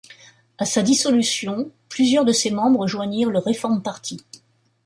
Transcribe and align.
À 0.57 0.65
sa 0.65 0.81
dissolution, 0.81 1.69
plusieurs 1.87 2.25
de 2.25 2.31
ses 2.31 2.49
membres 2.49 2.87
joignirent 2.87 3.29
le 3.29 3.37
Reform 3.37 3.83
Party. 3.83 4.17